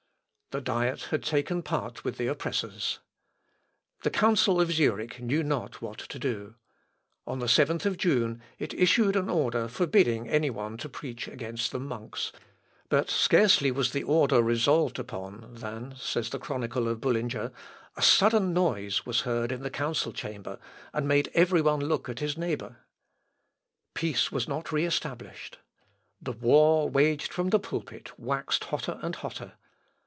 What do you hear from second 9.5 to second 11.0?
forbidding any one to